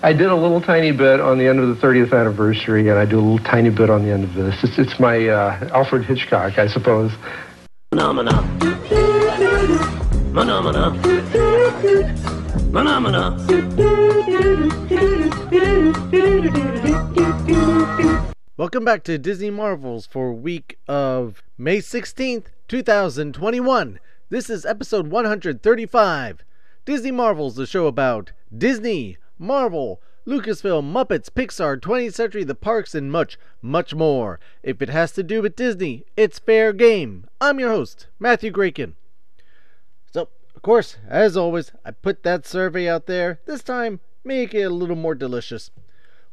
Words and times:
I 0.00 0.12
did 0.12 0.28
a 0.28 0.36
little 0.36 0.60
tiny 0.60 0.92
bit 0.92 1.18
on 1.18 1.38
the 1.38 1.48
end 1.48 1.58
of 1.58 1.68
the 1.68 1.74
30th 1.74 2.16
anniversary, 2.16 2.88
and 2.88 2.96
I 3.00 3.04
do 3.04 3.18
a 3.18 3.20
little 3.20 3.44
tiny 3.44 3.70
bit 3.70 3.90
on 3.90 4.04
the 4.04 4.12
end 4.12 4.22
of 4.22 4.34
this. 4.34 4.54
It's, 4.62 4.78
it's 4.78 5.00
my 5.00 5.26
uh, 5.26 5.70
Alfred 5.74 6.04
Hitchcock, 6.04 6.56
I 6.56 6.68
suppose. 6.68 7.10
Phenomena. 7.90 8.30
Phenomena. 10.32 10.94
Phenomena. 12.70 13.36
Welcome 18.56 18.84
back 18.84 19.02
to 19.02 19.18
Disney 19.18 19.50
Marvels 19.50 20.06
for 20.06 20.32
week 20.32 20.78
of 20.86 21.42
May 21.58 21.78
16th, 21.78 22.46
2021. 22.68 23.98
This 24.28 24.48
is 24.48 24.64
episode 24.64 25.08
135. 25.08 26.44
Disney 26.84 27.10
Marvels, 27.10 27.56
the 27.56 27.66
show 27.66 27.88
about 27.88 28.30
Disney, 28.56 29.18
Marvel, 29.38 30.00
Lucasfilm, 30.26 30.92
Muppets, 30.92 31.30
Pixar, 31.30 31.80
20th 31.80 32.14
Century, 32.14 32.44
the 32.44 32.54
parks, 32.54 32.94
and 32.94 33.10
much, 33.10 33.38
much 33.62 33.94
more. 33.94 34.38
If 34.62 34.82
it 34.82 34.88
has 34.88 35.12
to 35.12 35.22
do 35.22 35.40
with 35.40 35.56
Disney, 35.56 36.04
it's 36.16 36.38
fair 36.38 36.72
game. 36.72 37.26
I'm 37.40 37.58
your 37.58 37.70
host, 37.70 38.08
Matthew 38.18 38.50
Graken. 38.50 38.96
So, 40.12 40.28
of 40.54 40.62
course, 40.62 40.98
as 41.08 41.36
always, 41.36 41.72
I 41.84 41.92
put 41.92 42.24
that 42.24 42.46
survey 42.46 42.88
out 42.88 43.06
there. 43.06 43.40
This 43.46 43.62
time, 43.62 44.00
make 44.24 44.52
it 44.52 44.62
a 44.62 44.70
little 44.70 44.96
more 44.96 45.14
delicious. 45.14 45.70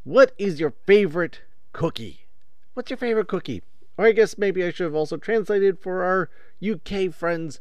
What 0.03 0.33
is 0.37 0.59
your 0.59 0.73
favorite 0.85 1.41
cookie? 1.71 2.25
What's 2.73 2.89
your 2.89 2.97
favorite 2.97 3.27
cookie? 3.27 3.63
Or 3.97 4.05
I 4.05 4.11
guess 4.11 4.37
maybe 4.37 4.63
I 4.63 4.71
should 4.71 4.83
have 4.85 4.95
also 4.95 5.17
translated 5.17 5.79
for 5.79 6.03
our 6.03 6.29
UK 6.61 7.13
friends. 7.13 7.59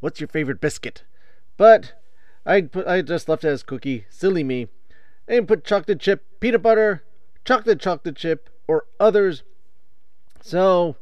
What's 0.00 0.20
your 0.20 0.28
favorite 0.28 0.60
biscuit? 0.60 1.04
But 1.56 1.94
I 2.44 2.62
put 2.62 2.86
I 2.86 3.02
just 3.02 3.28
left 3.28 3.44
it 3.44 3.48
as 3.48 3.62
cookie. 3.62 4.06
Silly 4.10 4.44
me. 4.44 4.68
And 5.28 5.46
put 5.46 5.64
chocolate 5.64 6.00
chip, 6.00 6.24
peanut 6.40 6.62
butter, 6.62 7.04
chocolate 7.44 7.80
chocolate 7.80 8.16
chip, 8.16 8.50
or 8.66 8.86
others. 8.98 9.42
So 10.40 10.96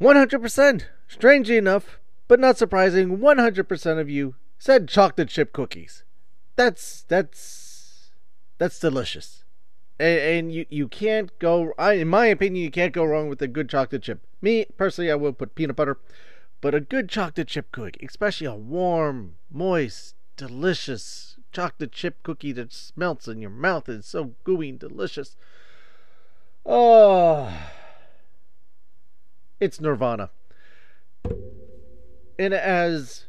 100%. 0.00 0.84
Strangely 1.06 1.56
enough, 1.56 2.00
but 2.28 2.40
not 2.40 2.58
surprising, 2.58 3.18
100% 3.18 4.00
of 4.00 4.10
you 4.10 4.34
said 4.58 4.88
chocolate 4.88 5.28
chip 5.28 5.52
cookies. 5.52 6.02
That's 6.56 7.02
that's 7.08 8.10
that's 8.58 8.78
delicious 8.78 9.44
and, 9.98 10.18
and 10.18 10.52
you 10.52 10.66
you 10.68 10.88
can't 10.88 11.36
go. 11.38 11.72
I, 11.78 11.94
in 11.94 12.08
my 12.08 12.26
opinion, 12.26 12.64
you 12.64 12.70
can't 12.70 12.92
go 12.92 13.04
wrong 13.04 13.28
with 13.28 13.40
a 13.42 13.48
good 13.48 13.68
chocolate 13.68 14.02
chip. 14.02 14.20
Me 14.40 14.66
personally, 14.76 15.10
I 15.10 15.14
will 15.14 15.32
put 15.32 15.54
peanut 15.54 15.76
butter, 15.76 15.98
but 16.64 16.74
a 16.74 16.80
good 16.80 17.10
chocolate 17.10 17.48
chip 17.48 17.70
cookie, 17.72 18.06
especially 18.06 18.46
a 18.46 18.54
warm, 18.54 19.34
moist, 19.52 20.14
delicious 20.38 21.36
chocolate 21.52 21.92
chip 21.92 22.22
cookie 22.22 22.52
that 22.52 22.90
melts 22.96 23.28
in 23.28 23.38
your 23.38 23.50
mouth 23.50 23.86
and 23.86 23.98
is 23.98 24.06
so 24.06 24.32
gooey 24.44 24.70
and 24.70 24.78
delicious. 24.78 25.36
Oh, 26.64 27.52
it's 29.60 29.78
nirvana. 29.78 30.30
And 32.38 32.54
as 32.54 33.26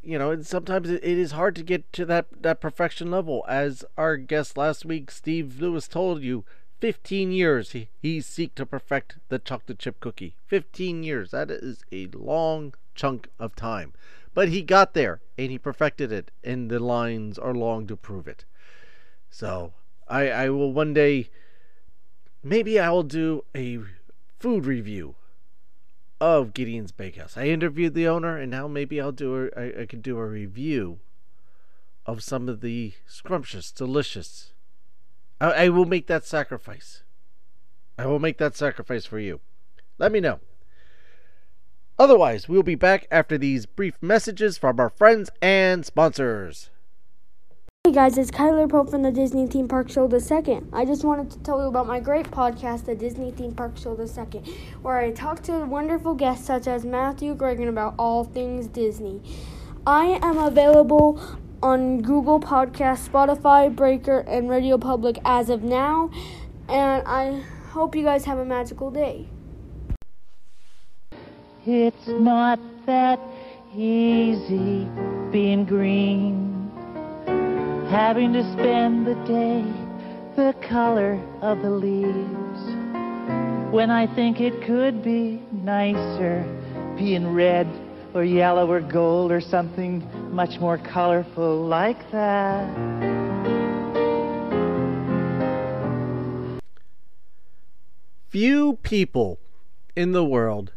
you 0.00 0.16
know, 0.16 0.40
sometimes 0.42 0.88
it 0.88 1.02
is 1.02 1.32
hard 1.32 1.56
to 1.56 1.64
get 1.64 1.92
to 1.94 2.06
that, 2.06 2.26
that 2.40 2.60
perfection 2.60 3.10
level. 3.10 3.44
As 3.48 3.84
our 3.98 4.16
guest 4.16 4.56
last 4.56 4.84
week, 4.84 5.10
Steve 5.10 5.60
Lewis, 5.60 5.88
told 5.88 6.22
you, 6.22 6.44
15 6.80 7.32
years 7.32 7.72
he, 7.72 7.88
he 8.00 8.20
seek 8.20 8.54
to 8.54 8.66
perfect 8.66 9.18
the 9.28 9.38
chocolate 9.38 9.78
chip 9.78 10.00
cookie. 10.00 10.36
15 10.46 11.02
years. 11.02 11.30
That 11.30 11.50
is 11.50 11.84
a 11.90 12.06
long 12.08 12.74
chunk 12.94 13.28
of 13.38 13.56
time. 13.56 13.92
But 14.34 14.50
he 14.50 14.62
got 14.62 14.94
there 14.94 15.20
and 15.38 15.50
he 15.50 15.58
perfected 15.58 16.12
it, 16.12 16.30
and 16.44 16.70
the 16.70 16.78
lines 16.78 17.38
are 17.38 17.54
long 17.54 17.86
to 17.86 17.96
prove 17.96 18.28
it. 18.28 18.44
So 19.30 19.72
I, 20.08 20.30
I 20.30 20.50
will 20.50 20.72
one 20.72 20.92
day, 20.92 21.30
maybe 22.42 22.78
I 22.78 22.90
will 22.90 23.02
do 23.02 23.44
a 23.54 23.78
food 24.38 24.66
review 24.66 25.16
of 26.20 26.54
Gideon's 26.54 26.92
Bakehouse. 26.92 27.36
I 27.36 27.46
interviewed 27.46 27.94
the 27.94 28.08
owner, 28.08 28.36
and 28.36 28.50
now 28.50 28.68
maybe 28.68 29.00
I'll 29.00 29.12
do 29.12 29.50
a, 29.56 29.60
I, 29.60 29.82
I 29.82 29.86
could 29.86 30.02
do 30.02 30.18
a 30.18 30.26
review 30.26 31.00
of 32.04 32.22
some 32.22 32.48
of 32.48 32.60
the 32.60 32.94
scrumptious, 33.06 33.72
delicious. 33.72 34.52
I, 35.40 35.64
I 35.64 35.68
will 35.68 35.84
make 35.84 36.06
that 36.06 36.24
sacrifice. 36.24 37.02
I 37.98 38.06
will 38.06 38.18
make 38.18 38.38
that 38.38 38.56
sacrifice 38.56 39.06
for 39.06 39.18
you. 39.18 39.40
Let 39.98 40.12
me 40.12 40.20
know. 40.20 40.40
Otherwise, 41.98 42.48
we 42.48 42.56
will 42.56 42.62
be 42.62 42.74
back 42.74 43.06
after 43.10 43.38
these 43.38 43.64
brief 43.64 43.96
messages 44.02 44.58
from 44.58 44.78
our 44.78 44.90
friends 44.90 45.30
and 45.40 45.84
sponsors. 45.86 46.70
Hey 47.84 47.92
guys, 47.92 48.18
it's 48.18 48.32
Kyler 48.32 48.68
Pope 48.68 48.90
from 48.90 49.02
the 49.02 49.12
Disney 49.12 49.46
Theme 49.46 49.68
Park 49.68 49.88
Show 49.88 50.08
the 50.08 50.20
Second. 50.20 50.68
I 50.72 50.84
just 50.84 51.04
wanted 51.04 51.30
to 51.30 51.38
tell 51.38 51.60
you 51.60 51.68
about 51.68 51.86
my 51.86 52.00
great 52.00 52.26
podcast, 52.32 52.84
the 52.84 52.96
Disney 52.96 53.30
Theme 53.30 53.54
Park 53.54 53.78
Show 53.78 53.94
the 53.94 54.08
Second, 54.08 54.46
where 54.82 54.98
I 54.98 55.12
talk 55.12 55.42
to 55.44 55.64
wonderful 55.64 56.14
guests 56.14 56.46
such 56.46 56.66
as 56.66 56.84
Matthew 56.84 57.34
Gregan 57.36 57.68
about 57.68 57.94
all 57.96 58.24
things 58.24 58.66
Disney. 58.66 59.22
I 59.86 60.18
am 60.20 60.36
available 60.36 61.22
on 61.62 62.02
Google 62.02 62.40
Podcast, 62.40 63.08
Spotify, 63.08 63.74
Breaker, 63.74 64.20
and 64.20 64.48
Radio 64.48 64.78
Public 64.78 65.18
as 65.24 65.50
of 65.50 65.62
now, 65.62 66.10
and 66.68 67.06
I 67.06 67.40
hope 67.70 67.94
you 67.94 68.04
guys 68.04 68.24
have 68.24 68.38
a 68.38 68.44
magical 68.44 68.90
day. 68.90 69.28
It's 71.66 72.06
not 72.06 72.60
that 72.86 73.18
easy 73.74 74.86
being 75.32 75.64
green 75.64 76.70
having 77.90 78.32
to 78.32 78.42
spend 78.52 79.06
the 79.06 79.14
day 79.26 79.64
the 80.36 80.54
color 80.68 81.20
of 81.40 81.62
the 81.62 81.70
leaves. 81.70 83.72
When 83.72 83.90
I 83.90 84.06
think 84.14 84.40
it 84.40 84.62
could 84.62 85.02
be 85.02 85.40
nicer 85.52 86.44
being 86.96 87.32
red 87.32 87.66
or 88.12 88.24
yellow 88.24 88.70
or 88.70 88.80
gold 88.80 89.32
or 89.32 89.40
something 89.40 90.00
much 90.36 90.60
more 90.60 90.76
colorful 90.76 91.64
like 91.64 92.10
that. 92.10 92.68
Few 98.28 98.74
people 98.82 99.38
in 99.96 100.12
the 100.12 100.22
world 100.22 100.72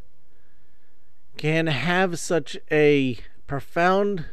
can 1.36 1.68
have 1.68 2.18
such 2.20 2.58
a 2.72 3.18
profound 3.48 4.28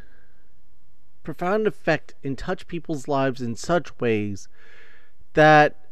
profound 1.23 1.67
effect 1.67 2.13
and 2.23 2.37
touch 2.37 2.65
people's 2.65 3.09
lives 3.09 3.41
in 3.41 3.57
such 3.57 3.99
ways 3.99 4.47
that 5.33 5.87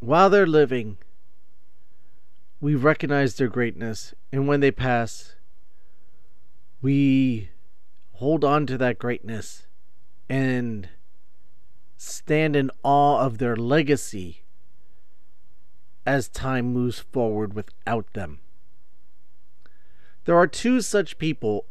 while 0.00 0.28
they're 0.28 0.46
living, 0.46 0.98
we 2.60 2.74
recognize 2.74 3.36
their 3.36 3.48
greatness, 3.48 4.12
and 4.30 4.46
when 4.46 4.60
they 4.60 4.70
pass, 4.70 5.36
we 6.82 7.48
hold 8.20 8.44
on 8.44 8.66
to 8.66 8.76
that 8.76 8.98
greatness 8.98 9.66
and 10.28 10.90
stand 11.96 12.54
in 12.54 12.70
awe 12.82 13.18
of 13.18 13.38
their 13.38 13.56
legacy 13.56 14.42
as 16.04 16.28
time 16.28 16.70
moves 16.70 16.98
forward 16.98 17.54
without 17.54 18.12
them. 18.12 18.38
There 20.26 20.36
are 20.36 20.46
two 20.46 20.82
such 20.82 21.16
people 21.16 21.64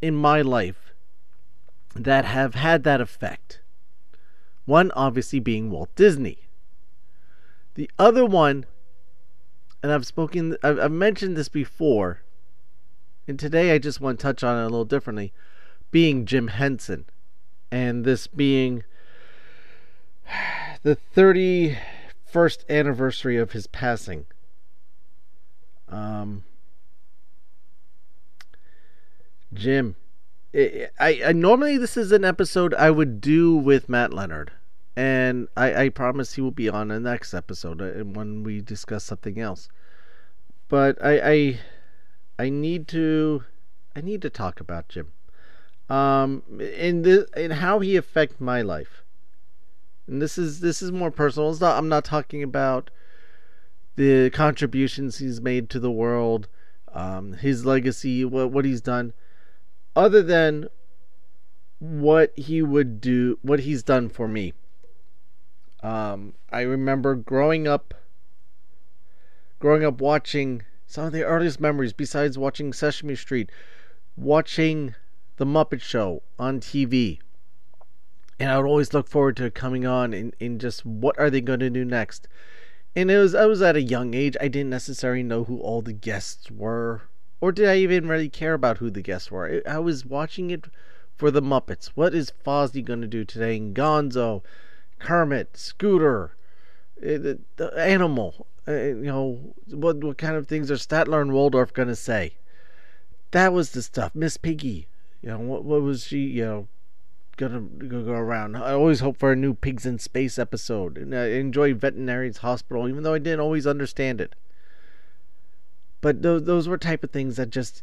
in 0.00 0.14
my 0.14 0.40
life 0.40 0.94
that 1.96 2.24
have 2.24 2.54
had 2.54 2.84
that 2.84 3.00
effect. 3.00 3.60
One 4.66 4.92
obviously 4.92 5.40
being 5.40 5.68
Walt 5.68 5.92
Disney. 5.96 6.46
The 7.74 7.90
other 7.98 8.24
one, 8.24 8.66
and 9.82 9.90
I've 9.90 10.06
spoken, 10.06 10.56
I've, 10.62 10.92
mentioned 10.92 11.36
this 11.36 11.48
before, 11.48 12.22
and 13.26 13.36
today 13.36 13.72
I 13.72 13.78
just 13.78 14.00
want 14.00 14.20
to 14.20 14.22
touch 14.22 14.44
on 14.44 14.58
it 14.58 14.62
a 14.62 14.68
little 14.68 14.84
differently, 14.84 15.32
being 15.90 16.26
Jim 16.26 16.48
Henson. 16.48 17.06
And 17.70 18.04
this 18.04 18.26
being 18.26 18.84
the 20.82 20.96
31st 21.14 22.68
anniversary 22.68 23.36
of 23.36 23.52
his 23.52 23.66
passing. 23.66 24.26
Um, 25.88 26.44
Jim, 29.52 29.96
I, 30.54 30.88
I 31.00 31.32
normally 31.32 31.78
this 31.78 31.96
is 31.96 32.12
an 32.12 32.24
episode 32.24 32.74
I 32.74 32.90
would 32.90 33.20
do 33.20 33.54
with 33.56 33.88
Matt 33.88 34.12
Leonard, 34.12 34.52
and 34.96 35.48
I, 35.56 35.84
I 35.84 35.88
promise 35.88 36.34
he 36.34 36.40
will 36.40 36.50
be 36.50 36.68
on 36.68 36.88
the 36.88 37.00
next 37.00 37.32
episode 37.32 37.80
uh, 37.80 38.04
when 38.04 38.42
we 38.42 38.60
discuss 38.60 39.04
something 39.04 39.38
else. 39.40 39.68
But 40.68 41.02
I, 41.02 41.20
I 41.20 41.60
I 42.38 42.50
need 42.50 42.88
to 42.88 43.44
I 43.96 44.00
need 44.02 44.22
to 44.22 44.30
talk 44.30 44.60
about 44.60 44.88
Jim, 44.88 45.12
um, 45.88 46.42
in 46.60 47.02
the 47.02 47.26
in 47.36 47.50
how 47.52 47.80
he 47.80 47.96
affect 47.96 48.40
my 48.40 48.62
life. 48.62 49.02
And 50.06 50.22
this 50.22 50.38
is 50.38 50.60
this 50.60 50.82
is 50.82 50.92
more 50.92 51.10
personal. 51.10 51.54
Not, 51.54 51.78
I'm 51.78 51.88
not 51.88 52.04
talking 52.04 52.42
about 52.42 52.90
the 53.96 54.30
contributions 54.30 55.18
he's 55.18 55.40
made 55.40 55.68
to 55.70 55.80
the 55.80 55.90
world, 55.90 56.48
um, 56.92 57.34
his 57.34 57.64
legacy, 57.66 58.24
what 58.24 58.50
what 58.50 58.64
he's 58.64 58.80
done 58.80 59.12
other 59.98 60.22
than 60.22 60.68
what 61.80 62.32
he 62.38 62.62
would 62.62 63.00
do, 63.00 63.36
what 63.42 63.60
he's 63.60 63.82
done 63.82 64.08
for 64.08 64.28
me. 64.28 64.52
Um, 65.82 66.34
I 66.52 66.60
remember 66.62 67.16
growing 67.16 67.66
up, 67.66 67.94
growing 69.58 69.84
up 69.84 70.00
watching 70.00 70.62
some 70.86 71.04
of 71.04 71.12
the 71.12 71.24
earliest 71.24 71.60
memories, 71.60 71.92
besides 71.92 72.38
watching 72.38 72.72
Sesame 72.72 73.16
Street, 73.16 73.50
watching 74.16 74.94
The 75.38 75.46
Muppet 75.46 75.80
Show 75.80 76.22
on 76.36 76.58
TV. 76.58 77.20
And 78.40 78.50
I 78.50 78.58
would 78.58 78.66
always 78.66 78.92
look 78.92 79.06
forward 79.06 79.36
to 79.36 79.52
coming 79.52 79.86
on 79.86 80.12
and, 80.12 80.34
and 80.40 80.60
just 80.60 80.84
what 80.84 81.16
are 81.16 81.30
they 81.30 81.40
going 81.40 81.60
to 81.60 81.70
do 81.70 81.84
next. 81.84 82.26
And 82.96 83.08
it 83.08 83.18
was 83.18 83.36
I 83.36 83.46
was 83.46 83.62
at 83.62 83.76
a 83.76 83.80
young 83.80 84.14
age. 84.14 84.36
I 84.40 84.48
didn't 84.48 84.70
necessarily 84.70 85.22
know 85.22 85.44
who 85.44 85.60
all 85.60 85.80
the 85.80 85.92
guests 85.92 86.50
were, 86.50 87.02
or 87.40 87.52
did 87.52 87.68
I 87.68 87.76
even 87.76 88.08
really 88.08 88.28
care 88.28 88.54
about 88.54 88.78
who 88.78 88.90
the 88.90 89.00
guests 89.00 89.30
were. 89.30 89.62
I 89.64 89.78
was 89.78 90.04
watching 90.04 90.50
it 90.50 90.64
for 91.16 91.30
the 91.30 91.40
Muppets. 91.40 91.92
What 91.94 92.14
is 92.14 92.32
Fozzie 92.44 92.84
going 92.84 93.02
to 93.02 93.06
do 93.06 93.24
today? 93.24 93.58
And 93.58 93.76
Gonzo, 93.76 94.42
Kermit, 94.98 95.56
Scooter, 95.56 96.34
eh, 97.00 97.16
the, 97.16 97.38
the 97.54 97.72
animal. 97.78 98.48
Uh, 98.66 98.72
you 98.72 98.94
know 99.02 99.54
what? 99.70 100.02
What 100.02 100.18
kind 100.18 100.34
of 100.34 100.48
things 100.48 100.68
are 100.68 100.74
Statler 100.74 101.22
and 101.22 101.32
Waldorf 101.32 101.72
going 101.72 101.86
to 101.86 101.94
say? 101.94 102.38
That 103.30 103.52
was 103.52 103.70
the 103.70 103.82
stuff. 103.82 104.16
Miss 104.16 104.36
Piggy. 104.36 104.88
You 105.22 105.30
know 105.30 105.38
what? 105.38 105.64
What 105.64 105.82
was 105.82 106.04
she? 106.04 106.18
You 106.18 106.44
know 106.44 106.68
gonna 107.38 107.60
go 107.60 108.12
around. 108.12 108.56
I 108.56 108.72
always 108.72 109.00
hope 109.00 109.16
for 109.16 109.32
a 109.32 109.36
new 109.36 109.54
Pigs 109.54 109.86
in 109.86 109.98
Space 109.98 110.38
episode, 110.38 110.98
and 110.98 111.14
I 111.14 111.28
enjoy 111.28 111.72
Veterinarian's 111.72 112.38
Hospital, 112.38 112.88
even 112.88 113.04
though 113.04 113.14
I 113.14 113.20
didn't 113.20 113.40
always 113.40 113.66
understand 113.66 114.20
it. 114.20 114.34
But 116.00 116.22
those 116.22 116.44
those 116.44 116.68
were 116.68 116.76
type 116.76 117.02
of 117.02 117.10
things 117.10 117.36
that 117.36 117.50
just, 117.50 117.82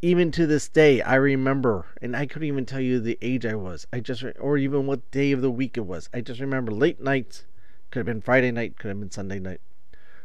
even 0.00 0.30
to 0.32 0.46
this 0.46 0.68
day, 0.68 1.02
I 1.02 1.16
remember, 1.16 1.86
and 2.00 2.16
I 2.16 2.26
couldn't 2.26 2.48
even 2.48 2.64
tell 2.64 2.80
you 2.80 3.00
the 3.00 3.18
age 3.20 3.44
I 3.44 3.56
was. 3.56 3.86
I 3.92 4.00
just, 4.00 4.24
or 4.38 4.56
even 4.56 4.86
what 4.86 5.10
day 5.10 5.32
of 5.32 5.42
the 5.42 5.50
week 5.50 5.76
it 5.76 5.86
was. 5.86 6.08
I 6.14 6.20
just 6.20 6.40
remember 6.40 6.72
late 6.72 7.02
nights. 7.02 7.44
Could 7.90 8.00
have 8.00 8.06
been 8.06 8.22
Friday 8.22 8.52
night. 8.52 8.78
Could 8.78 8.88
have 8.88 9.00
been 9.00 9.10
Sunday 9.10 9.40
night. 9.40 9.60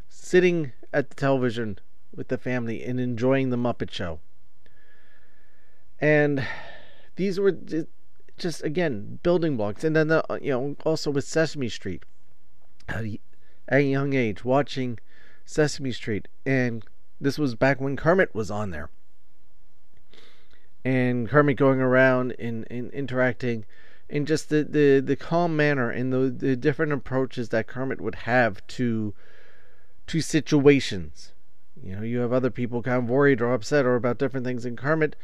Sitting 0.08 0.72
at 0.94 1.10
the 1.10 1.16
television 1.16 1.80
with 2.16 2.28
the 2.28 2.38
family 2.38 2.84
and 2.84 3.00
enjoying 3.00 3.50
the 3.50 3.58
Muppet 3.58 3.90
Show. 3.90 4.20
And 6.00 6.46
these 7.16 7.40
were 7.40 7.56
just 8.38 8.64
again 8.64 9.20
building 9.24 9.58
blocks, 9.58 9.84
and 9.84 9.96
then 9.96 10.10
the, 10.10 10.32
uh, 10.32 10.40
you 10.42 10.52
know 10.52 10.76
also 10.86 11.12
with 11.12 11.24
Sesame 11.24 11.70
Street, 11.70 12.04
at 12.88 13.06
a 13.70 13.82
young 13.82 14.14
age 14.14 14.44
watching 14.44 15.00
Sesame 15.46 15.92
Street, 15.92 16.28
and 16.46 16.84
this 17.20 17.40
was 17.40 17.56
back 17.56 17.80
when 17.80 17.96
Kermit 17.96 18.36
was 18.36 18.52
on 18.52 18.72
there, 18.72 18.90
and 20.84 21.30
Kermit 21.30 21.58
going 21.58 21.80
around 21.80 22.36
and, 22.38 22.68
and 22.70 22.92
interacting, 22.92 23.66
and 24.10 24.28
just 24.28 24.50
the, 24.50 24.64
the, 24.64 25.00
the 25.00 25.16
calm 25.16 25.56
manner 25.56 25.90
and 25.90 26.12
the 26.12 26.30
the 26.30 26.56
different 26.56 26.92
approaches 26.92 27.50
that 27.50 27.68
Kermit 27.68 28.02
would 28.02 28.16
have 28.16 28.66
to 28.68 29.14
to 30.08 30.22
situations. 30.22 31.32
You 31.82 31.96
know, 31.96 32.02
you 32.02 32.20
have 32.20 32.34
other 32.34 32.50
people 32.50 32.82
kind 32.82 33.04
of 33.04 33.10
worried 33.10 33.42
or 33.42 33.54
upset 33.54 33.86
or 33.86 33.96
about 33.96 34.18
different 34.18 34.46
things, 34.46 34.66
and 34.66 34.78
Kermit 34.78 35.16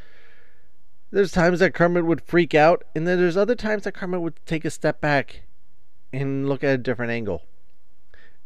there's 1.11 1.31
times 1.31 1.59
that 1.59 1.73
Kermit 1.73 2.05
would 2.05 2.21
freak 2.21 2.55
out, 2.55 2.83
and 2.95 3.05
then 3.05 3.19
there's 3.19 3.37
other 3.37 3.55
times 3.55 3.83
that 3.83 3.93
Kermit 3.93 4.21
would 4.21 4.39
take 4.45 4.63
a 4.63 4.69
step 4.69 5.01
back 5.01 5.43
and 6.13 6.47
look 6.47 6.63
at 6.63 6.73
a 6.73 6.77
different 6.77 7.11
angle. 7.11 7.43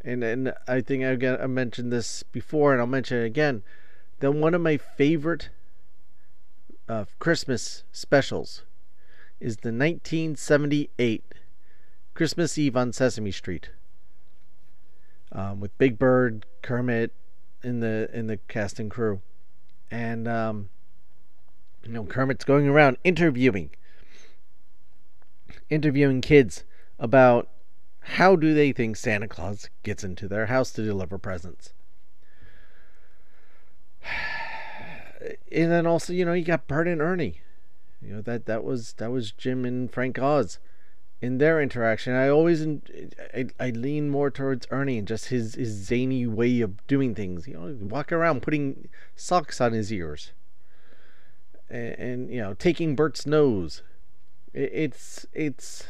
And 0.04 0.24
and 0.24 0.54
I 0.68 0.82
think 0.82 1.04
I, 1.04 1.44
I 1.44 1.48
mentioned 1.48 1.92
this 1.92 2.24
before, 2.24 2.72
and 2.72 2.82
I'll 2.82 2.88
mention 2.88 3.18
it 3.20 3.26
again. 3.26 3.64
That 4.20 4.32
one 4.32 4.54
of 4.54 4.62
my 4.62 4.78
favorite 4.78 5.50
uh, 6.88 7.06
Christmas 7.20 7.84
specials 7.92 8.64
is 9.40 9.58
the 9.58 9.70
1978 9.70 11.24
Christmas 12.14 12.58
Eve 12.58 12.78
on 12.78 12.94
Sesame 12.94 13.32
Street, 13.32 13.70
um, 15.32 15.60
with 15.60 15.78
Big 15.78 16.00
Bird, 16.00 16.46
Kermit, 16.62 17.12
in 17.64 17.80
the 17.80 18.10
in 18.14 18.28
the 18.28 18.38
cast 18.48 18.80
and 18.80 18.90
crew, 18.90 19.22
and 19.92 20.28
um, 20.28 20.70
you 21.86 21.92
know, 21.92 22.04
Kermit's 22.04 22.46
going 22.46 22.68
around 22.68 22.98
interviewing 23.04 23.72
interviewing 25.70 26.22
kids 26.22 26.64
about 27.00 27.50
how 28.02 28.36
do 28.36 28.54
they 28.54 28.72
think 28.72 28.96
Santa 28.96 29.28
Claus 29.28 29.70
gets 29.84 30.04
into 30.04 30.28
their 30.28 30.46
house 30.48 30.72
to 30.74 30.84
deliver 30.84 31.18
presents. 31.18 31.74
And 35.52 35.72
then 35.72 35.88
also, 35.88 36.14
you 36.14 36.24
know, 36.24 36.34
you 36.34 36.46
got 36.46 36.68
Bert 36.68 36.88
and 36.88 37.02
Ernie. 37.02 37.42
You 38.00 38.14
know 38.14 38.22
that 38.22 38.46
that 38.46 38.64
was 38.64 38.94
that 38.98 39.10
was 39.10 39.32
Jim 39.32 39.66
and 39.66 39.92
Frank 39.92 40.20
Oz 40.20 40.60
in 41.20 41.40
their 41.40 41.60
interaction. 41.60 42.14
I 42.14 42.30
always 42.30 42.68
I, 43.34 43.48
I 43.60 43.72
lean 43.72 44.12
more 44.12 44.30
towards 44.30 44.68
Ernie 44.70 45.00
and 45.00 45.08
just 45.08 45.30
his 45.30 45.56
his 45.56 45.70
zany 45.70 46.28
way 46.28 46.62
of 46.62 46.86
doing 46.86 47.16
things. 47.16 47.48
You 47.48 47.54
know, 47.56 47.78
walk 47.82 48.12
around 48.12 48.44
putting 48.44 48.90
socks 49.16 49.60
on 49.60 49.74
his 49.74 49.92
ears 49.92 50.34
and, 51.70 51.94
and 51.94 52.32
you 52.32 52.42
know 52.42 52.54
taking 52.54 52.96
Bert's 52.96 53.26
nose. 53.26 53.82
It, 54.54 54.72
it's 54.74 55.26
it's 55.34 55.86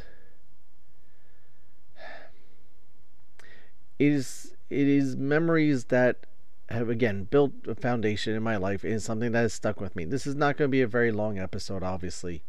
it 4.00 4.12
is 4.12 4.56
it 4.70 4.88
is 4.88 5.16
memories 5.16 5.86
that 5.86 6.26
have 6.70 6.90
again 6.90 7.26
built 7.26 7.52
a 7.68 7.76
foundation 7.76 8.36
in 8.36 8.42
my 8.42 8.58
life 8.58 8.84
and 8.84 9.02
something 9.02 9.32
that 9.32 9.42
has 9.42 9.54
stuck 9.54 9.80
with 9.80 9.96
me. 9.96 10.06
This 10.06 10.26
is 10.26 10.36
not 10.36 10.58
going 10.58 10.70
to 10.70 10.72
be 10.72 10.82
a 10.82 10.88
very 10.88 11.12
long 11.12 11.38
episode, 11.38 11.84
obviously, 11.84 12.44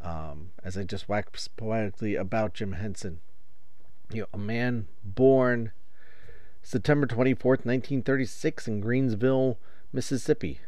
um, 0.00 0.50
as 0.64 0.76
I 0.76 0.84
just 0.84 1.08
wax 1.08 1.48
poetically 1.48 2.16
about 2.16 2.54
Jim 2.54 2.72
Henson. 2.72 3.20
You 4.10 4.22
know, 4.22 4.26
a 4.32 4.38
man 4.38 4.88
born 5.04 5.72
September 6.62 7.06
24th, 7.06 7.64
1936, 7.64 8.68
in 8.68 8.80
Greenville, 8.80 9.58
Mississippi. 9.92 10.60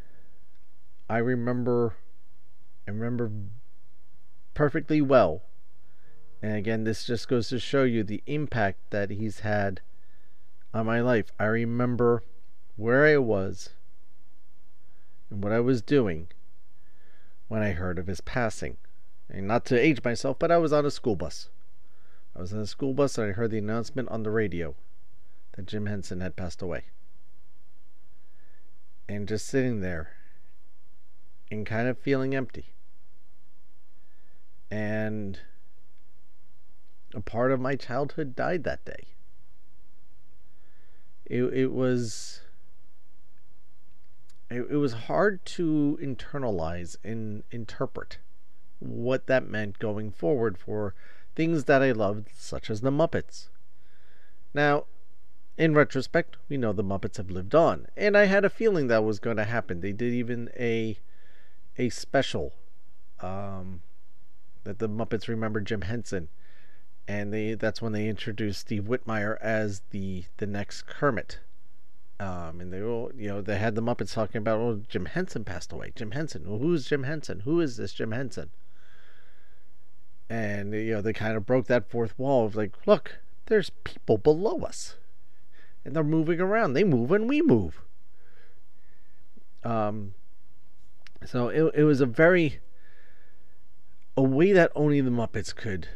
I 1.08 1.18
remember 1.18 1.96
I 2.86 2.90
remember 2.90 3.30
perfectly 4.54 5.00
well. 5.00 5.42
And 6.42 6.56
again, 6.56 6.84
this 6.84 7.04
just 7.04 7.28
goes 7.28 7.48
to 7.48 7.58
show 7.58 7.84
you 7.84 8.02
the 8.02 8.22
impact 8.26 8.90
that 8.90 9.10
he's 9.10 9.40
had 9.40 9.80
on 10.72 10.86
my 10.86 11.00
life. 11.00 11.32
I 11.38 11.44
remember 11.44 12.22
where 12.76 13.06
I 13.06 13.16
was 13.16 13.70
and 15.30 15.42
what 15.42 15.52
I 15.52 15.60
was 15.60 15.80
doing 15.80 16.28
when 17.48 17.62
I 17.62 17.70
heard 17.70 17.98
of 17.98 18.06
his 18.06 18.20
passing. 18.20 18.76
And 19.30 19.48
not 19.48 19.64
to 19.66 19.80
age 19.80 20.04
myself, 20.04 20.38
but 20.38 20.50
I 20.50 20.58
was 20.58 20.72
on 20.72 20.84
a 20.84 20.90
school 20.90 21.16
bus. 21.16 21.48
I 22.36 22.40
was 22.40 22.52
on 22.52 22.60
a 22.60 22.66
school 22.66 22.92
bus 22.92 23.16
and 23.16 23.28
I 23.28 23.32
heard 23.32 23.50
the 23.50 23.58
announcement 23.58 24.08
on 24.10 24.22
the 24.22 24.30
radio 24.30 24.74
that 25.52 25.66
Jim 25.66 25.86
Henson 25.86 26.20
had 26.20 26.36
passed 26.36 26.60
away. 26.60 26.84
And 29.08 29.26
just 29.26 29.46
sitting 29.46 29.80
there 29.80 30.10
and 31.54 31.64
kind 31.64 31.88
of 31.88 31.96
feeling 31.96 32.34
empty. 32.34 32.74
And 34.70 35.38
a 37.14 37.20
part 37.20 37.52
of 37.52 37.60
my 37.60 37.76
childhood 37.76 38.34
died 38.34 38.64
that 38.64 38.84
day. 38.84 39.06
It, 41.24 41.44
it 41.54 41.72
was 41.72 42.40
it, 44.50 44.66
it 44.68 44.76
was 44.76 44.92
hard 44.92 45.44
to 45.46 45.98
internalize 46.02 46.96
and 47.04 47.44
interpret 47.50 48.18
what 48.80 49.26
that 49.28 49.48
meant 49.48 49.78
going 49.78 50.10
forward 50.10 50.58
for 50.58 50.94
things 51.34 51.64
that 51.64 51.82
I 51.82 51.92
loved, 51.92 52.28
such 52.34 52.68
as 52.68 52.80
the 52.80 52.90
Muppets. 52.90 53.48
Now, 54.52 54.84
in 55.56 55.74
retrospect, 55.74 56.36
we 56.48 56.56
know 56.56 56.72
the 56.72 56.84
Muppets 56.84 57.16
have 57.16 57.30
lived 57.30 57.54
on, 57.54 57.86
and 57.96 58.16
I 58.16 58.24
had 58.24 58.44
a 58.44 58.50
feeling 58.50 58.88
that 58.88 59.04
was 59.04 59.18
going 59.18 59.36
to 59.36 59.44
happen. 59.44 59.80
They 59.80 59.92
did 59.92 60.12
even 60.12 60.50
a 60.58 60.98
a 61.78 61.88
special 61.88 62.54
um, 63.20 63.82
that 64.64 64.78
the 64.78 64.88
Muppets 64.88 65.28
remember 65.28 65.60
Jim 65.60 65.82
Henson, 65.82 66.28
and 67.06 67.32
they 67.32 67.54
that's 67.54 67.82
when 67.82 67.92
they 67.92 68.08
introduced 68.08 68.60
Steve 68.60 68.84
Whitmire 68.84 69.38
as 69.40 69.82
the 69.90 70.24
the 70.38 70.46
next 70.46 70.86
Kermit. 70.86 71.40
Um, 72.20 72.60
and 72.60 72.72
they 72.72 72.80
all, 72.80 73.10
you 73.16 73.28
know, 73.28 73.40
they 73.40 73.58
had 73.58 73.74
the 73.74 73.82
Muppets 73.82 74.14
talking 74.14 74.38
about, 74.38 74.60
oh, 74.60 74.80
Jim 74.88 75.06
Henson 75.06 75.44
passed 75.44 75.72
away. 75.72 75.92
Jim 75.96 76.12
Henson. 76.12 76.48
Well, 76.48 76.60
who's 76.60 76.86
Jim 76.86 77.02
Henson? 77.02 77.40
Who 77.40 77.60
is 77.60 77.76
this 77.76 77.92
Jim 77.92 78.12
Henson? 78.12 78.50
And 80.30 80.72
you 80.72 80.94
know, 80.94 81.00
they 81.00 81.12
kind 81.12 81.36
of 81.36 81.44
broke 81.44 81.66
that 81.66 81.90
fourth 81.90 82.18
wall 82.18 82.46
of 82.46 82.56
like, 82.56 82.86
look, 82.86 83.18
there's 83.46 83.70
people 83.82 84.16
below 84.16 84.60
us, 84.60 84.96
and 85.84 85.94
they're 85.94 86.04
moving 86.04 86.40
around. 86.40 86.72
They 86.72 86.84
move 86.84 87.10
and 87.12 87.28
we 87.28 87.42
move. 87.42 87.82
Um, 89.64 90.14
so 91.24 91.48
it, 91.48 91.74
it 91.74 91.84
was 91.84 92.00
a 92.00 92.06
very 92.06 92.60
a 94.16 94.22
way 94.22 94.52
that 94.52 94.70
only 94.74 95.00
the 95.00 95.10
Muppets 95.10 95.54
could 95.54 95.88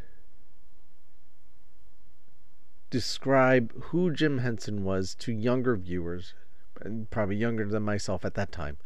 describe 2.90 3.72
who 3.84 4.10
Jim 4.10 4.38
Henson 4.38 4.82
was 4.82 5.14
to 5.16 5.32
younger 5.32 5.76
viewers, 5.76 6.34
and 6.80 7.10
probably 7.10 7.36
younger 7.36 7.66
than 7.66 7.82
myself 7.82 8.24
at 8.24 8.34
that 8.34 8.50
time. 8.50 8.78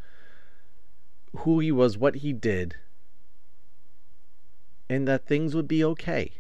Who 1.39 1.61
he 1.61 1.73
was, 1.73 1.97
what 1.97 2.17
he 2.17 2.33
did, 2.33 2.77
and 4.89 5.09
that 5.09 5.27
things 5.27 5.55
would 5.55 5.69
be 5.69 5.83
okay. 5.85 6.33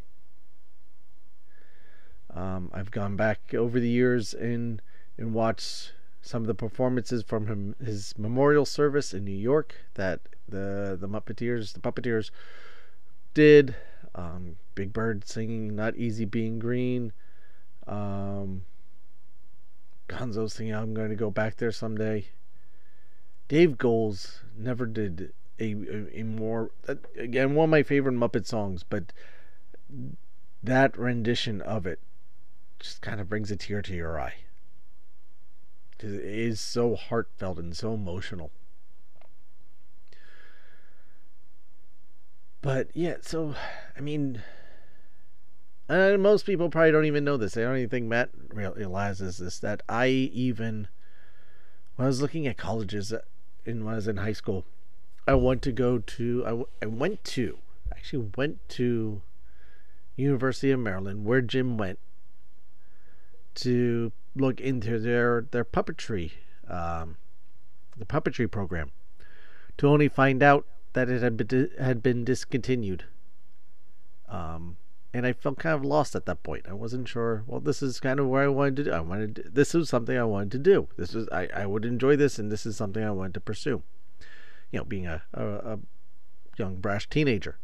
Um, 2.35 2.71
I've 2.73 2.91
gone 2.91 3.17
back 3.17 3.55
over 3.55 3.79
the 3.79 3.89
years 3.89 4.35
and 4.35 4.83
and 5.17 5.33
watched 5.33 5.93
some 6.23 6.43
of 6.43 6.47
the 6.47 6.55
performances 6.55 7.23
from 7.25 7.49
him, 7.49 7.75
his 7.85 8.15
memorial 8.17 8.65
service 8.65 9.13
in 9.13 9.25
New 9.25 9.33
York 9.33 9.75
that 9.95 10.21
the 10.49 10.97
the 10.99 11.09
Muppeteers, 11.09 11.73
the 11.75 11.81
Puppeteers 11.81 12.31
did. 13.35 13.75
Um, 14.15 14.57
Big 14.75 14.93
Bird 14.93 15.27
singing 15.27 15.75
"Not 15.75 15.97
Easy 15.97 16.25
Being 16.25 16.59
Green." 16.59 17.13
Um, 17.87 18.63
Gonzo 20.09 20.51
singing 20.51 20.75
"I'm 20.75 20.95
going 20.95 21.11
to 21.11 21.17
go 21.17 21.31
back 21.31 21.57
there 21.57 21.73
someday." 21.73 22.27
Dave 23.49 23.77
Goelz 23.77 24.41
never 24.57 24.87
did 24.87 25.33
a, 25.59 25.73
a, 25.73 26.21
a 26.21 26.23
more 26.23 26.71
again 27.17 27.55
one 27.55 27.65
of 27.65 27.71
my 27.71 27.83
favorite 27.83 28.15
Muppet 28.15 28.47
songs, 28.47 28.85
but 28.89 29.13
that 30.63 30.97
rendition 30.97 31.61
of 31.63 31.87
it 31.87 31.99
just 32.79 33.03
kind 33.03 33.21
of 33.21 33.29
brings 33.29 33.51
a 33.51 33.57
tear 33.57 33.83
to 33.83 33.95
your 33.95 34.21
eye. 34.21 34.35
It 36.05 36.25
is 36.25 36.61
so 36.61 36.97
heartfelt 36.97 37.59
and 37.59 37.77
so 37.77 37.95
emotional. 37.95 38.51
But 42.61 42.91
yeah, 42.95 43.17
so 43.23 43.55
I 43.97 44.01
mean, 44.01 44.43
and 45.89 46.23
most 46.23 46.47
people 46.47 46.71
probably 46.71 46.93
don't 46.93 47.07
even 47.07 47.25
know 47.25 47.37
this. 47.37 47.57
I 47.57 47.63
don't 47.63 47.77
even 47.77 47.91
think 47.91 48.07
Matt 48.07 48.31
realizes 48.53 49.39
this. 49.39 49.59
That 49.59 49.83
I 49.89 50.09
even, 50.09 50.89
when 51.97 52.05
I 52.05 52.09
was 52.09 52.23
looking 52.23 52.47
at 52.47 52.57
colleges, 52.57 53.13
uh, 53.13 53.21
in 53.65 53.85
when 53.85 53.95
I 53.95 53.97
was 53.97 54.09
in 54.09 54.19
high 54.19 54.33
school, 54.33 54.65
I 55.27 55.35
went 55.35 55.63
to 55.63 55.73
go 55.73 55.99
to 55.99 56.47
I, 56.47 56.85
I 56.85 56.87
went 56.87 57.25
to 57.25 57.59
actually 57.91 58.31
went 58.37 58.69
to 58.71 59.23
University 60.17 60.71
of 60.71 60.81
Maryland 60.81 61.25
where 61.25 61.41
Jim 61.41 61.79
went 61.79 61.99
to 63.57 64.13
look 64.35 64.61
into 64.61 64.99
their 64.99 65.47
their 65.51 65.65
puppetry, 65.65 66.33
um, 66.69 67.17
the 67.97 68.05
puppetry 68.05 68.51
program, 68.51 68.91
to 69.79 69.89
only 69.89 70.09
find 70.09 70.43
out 70.43 70.67
that 70.93 71.09
it 71.09 71.23
had 71.23 71.37
been 71.37 71.71
had 71.79 72.03
been 72.03 72.25
discontinued. 72.25 73.05
Um, 74.29 74.79
and 75.15 75.27
I 75.27 75.35
felt 75.35 75.59
kind 75.59 75.75
of 75.75 75.85
lost 75.85 76.15
at 76.15 76.25
that 76.27 76.43
point. 76.43 76.65
I 76.69 76.73
wasn't 76.73 77.07
sure. 77.07 77.45
Well, 77.47 77.61
this 77.61 77.83
is 77.83 78.01
kind 78.01 78.19
of 78.19 78.29
where 78.29 78.45
I 78.45 78.49
wanted 78.49 78.77
to 78.77 78.85
do. 78.85 78.93
I 78.93 79.01
wanted 79.01 79.51
this 79.53 79.75
was 79.75 79.89
something 79.89 80.17
I 80.17 80.25
wanted 80.25 80.53
to 80.53 80.59
do. 80.59 80.89
This 80.97 81.15
was 81.15 81.29
I, 81.31 81.49
I 81.55 81.67
would 81.67 81.85
enjoy 81.85 82.17
this, 82.17 82.39
and 82.39 82.51
this 82.51 82.65
is 82.65 82.77
something 82.77 83.05
I 83.05 83.11
wanted 83.11 83.35
to 83.35 83.41
pursue. 83.41 83.83
You 84.71 84.79
know, 84.79 84.85
being 84.85 85.07
a, 85.07 85.23
a, 85.35 85.45
a 85.45 85.79
young 86.57 86.77
brash 86.77 87.09
teenager. 87.09 87.59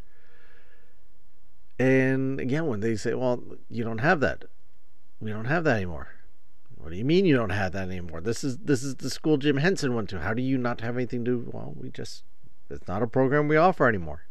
And 1.79 2.39
again, 2.39 2.67
when 2.67 2.81
they 2.81 2.97
say, 2.97 3.15
"Well, 3.15 3.43
you 3.71 3.83
don't 3.83 3.99
have 3.99 4.21
that," 4.21 4.45
we 5.21 5.31
don't 5.31 5.47
have 5.47 5.65
that 5.65 5.77
anymore. 5.77 6.09
What 6.79 6.91
do 6.91 6.97
you 6.97 7.05
mean 7.05 7.27
you 7.27 7.37
don't 7.37 7.51
have 7.51 7.73
that 7.73 7.89
anymore? 7.89 8.21
This 8.21 8.45
is 8.45 8.59
this 8.59 8.83
is 8.83 8.97
the 8.97 9.11
school 9.11 9.37
Jim 9.37 9.57
Henson 9.57 9.95
went 9.95 10.09
to. 10.11 10.21
How 10.21 10.33
do 10.33 10.43
you 10.43 10.57
not 10.57 10.81
have 10.81 10.97
anything 10.97 11.25
to? 11.25 11.51
Well, 11.53 11.75
we 11.77 11.91
just 11.91 12.23
it's 12.71 12.87
not 12.87 13.03
a 13.03 13.07
program 13.07 13.49
we 13.49 13.57
offer 13.57 13.89
anymore. 13.89 14.23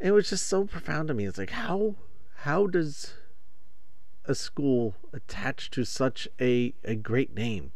It 0.00 0.12
was 0.12 0.30
just 0.30 0.46
so 0.46 0.64
profound 0.64 1.08
to 1.08 1.14
me. 1.14 1.26
It's 1.26 1.38
like 1.38 1.50
how 1.50 1.96
how 2.38 2.66
does 2.66 3.14
a 4.24 4.34
school 4.34 4.94
attached 5.12 5.72
to 5.74 5.84
such 5.84 6.26
a, 6.40 6.74
a 6.84 6.96
great 6.96 7.34
name 7.34 7.72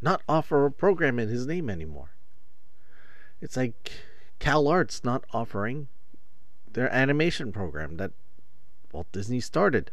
not 0.00 0.22
offer 0.28 0.64
a 0.64 0.70
program 0.70 1.18
in 1.18 1.28
his 1.28 1.46
name 1.46 1.68
anymore? 1.68 2.10
It's 3.40 3.56
like 3.56 3.92
Cal 4.38 4.66
Arts 4.66 5.04
not 5.04 5.24
offering 5.32 5.88
their 6.72 6.92
animation 6.92 7.52
program 7.52 7.96
that 7.98 8.12
Walt 8.92 9.10
Disney 9.12 9.40
started 9.40 9.90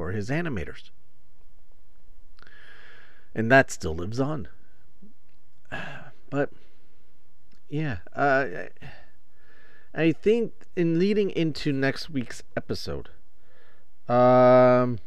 for 0.00 0.12
his 0.12 0.30
animators. 0.30 0.88
And 3.34 3.52
that 3.52 3.70
still 3.70 3.94
lives 3.94 4.18
on. 4.18 4.48
But 6.30 6.50
yeah, 7.68 7.98
uh, 8.14 8.44
I 9.92 10.12
think 10.12 10.52
in 10.76 10.96
leading 10.96 11.30
into 11.30 11.72
next 11.72 12.08
week's 12.08 12.44
episode, 12.56 13.08
um, 14.08 15.00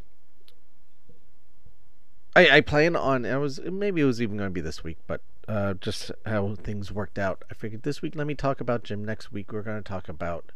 I 2.36 2.58
I 2.58 2.62
plan 2.62 2.98
on 2.98 3.26
I 3.26 3.38
was 3.38 3.62
maybe 3.62 4.02
it 4.02 4.06
was 4.06 4.22
even 4.22 4.36
going 4.36 4.50
to 4.50 4.54
be 4.54 4.60
this 4.60 4.84
week, 4.84 4.98
but 5.08 5.22
uh, 5.48 5.76
just 5.76 6.12
how 6.26 6.56
things 6.56 6.92
worked 6.92 7.18
out, 7.18 7.46
I 7.50 7.54
figured 7.54 7.84
this 7.84 8.02
week 8.02 8.18
let 8.18 8.28
me 8.28 8.36
talk 8.36 8.60
about 8.60 8.84
Jim. 8.84 9.06
Next 9.06 9.32
week 9.32 9.54
we're 9.54 9.62
going 9.62 9.82
to 9.82 9.90
talk 9.90 10.10
about 10.10 10.52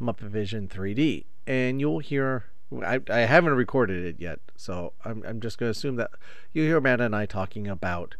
Muppet 0.00 0.30
Vision 0.30 0.66
3D, 0.66 1.26
and 1.46 1.78
you'll 1.78 1.98
hear. 1.98 2.46
I, 2.84 3.00
I 3.08 3.20
haven't 3.20 3.54
recorded 3.54 4.04
it 4.04 4.16
yet, 4.18 4.40
so 4.56 4.92
I'm 5.04 5.22
I'm 5.26 5.40
just 5.40 5.58
going 5.58 5.68
to 5.68 5.78
assume 5.78 5.96
that 5.96 6.10
you 6.52 6.64
hear 6.64 6.78
Amanda 6.78 7.04
and 7.04 7.14
I 7.14 7.26
talking 7.26 7.68
about 7.68 8.16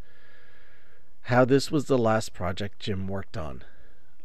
how 1.26 1.44
this 1.44 1.72
was 1.72 1.86
the 1.86 1.98
last 1.98 2.32
project 2.32 2.78
Jim 2.78 3.08
worked 3.08 3.36
on, 3.36 3.64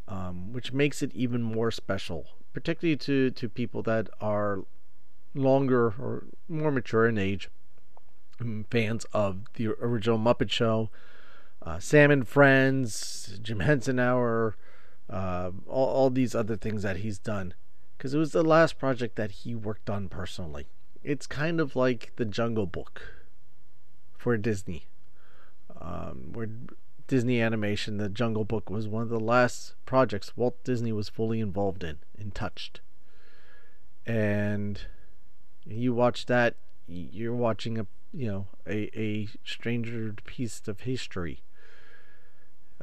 um, 0.07 0.53
which 0.53 0.71
makes 0.71 1.01
it 1.01 1.11
even 1.15 1.41
more 1.41 1.71
special, 1.71 2.27
particularly 2.53 2.95
to, 2.95 3.31
to 3.31 3.49
people 3.49 3.81
that 3.81 4.07
are 4.21 4.65
longer 5.33 5.87
or 5.97 6.25
more 6.47 6.69
mature 6.69 7.07
in 7.07 7.17
age, 7.17 7.49
um, 8.39 8.67
fans 8.69 9.05
of 9.13 9.45
the 9.55 9.69
original 9.81 10.19
Muppet 10.19 10.51
Show, 10.51 10.91
uh, 11.63 11.79
Sam 11.79 12.11
and 12.11 12.27
Friends, 12.27 13.39
Jim 13.41 13.61
Henson 13.61 13.97
Hour, 13.97 14.55
uh, 15.09 15.49
all, 15.67 15.87
all 15.87 16.09
these 16.11 16.35
other 16.35 16.55
things 16.55 16.83
that 16.83 16.97
he's 16.97 17.17
done. 17.17 17.55
Because 18.01 18.15
it 18.15 18.17
was 18.17 18.31
the 18.31 18.41
last 18.41 18.79
project 18.79 19.15
that 19.17 19.29
he 19.29 19.53
worked 19.53 19.87
on 19.87 20.09
personally. 20.09 20.65
It's 21.03 21.27
kind 21.27 21.59
of 21.59 21.75
like 21.75 22.11
the 22.15 22.25
Jungle 22.25 22.65
Book 22.65 23.03
for 24.17 24.35
Disney. 24.37 24.87
Um, 25.79 26.31
where 26.33 26.49
Disney 27.05 27.39
Animation, 27.39 27.97
The 27.97 28.09
Jungle 28.09 28.43
Book 28.43 28.71
was 28.71 28.87
one 28.87 29.03
of 29.03 29.09
the 29.09 29.19
last 29.19 29.75
projects 29.85 30.35
Walt 30.35 30.63
Disney 30.63 30.91
was 30.91 31.09
fully 31.09 31.39
involved 31.39 31.83
in 31.83 31.99
and 32.17 32.33
touched. 32.33 32.81
And 34.03 34.81
you 35.63 35.93
watch 35.93 36.25
that, 36.25 36.55
you're 36.87 37.35
watching 37.35 37.77
a 37.77 37.85
you 38.11 38.25
know 38.25 38.47
a 38.65 38.89
a 38.99 39.27
stranger 39.45 40.15
piece 40.25 40.59
of 40.67 40.79
history. 40.79 41.43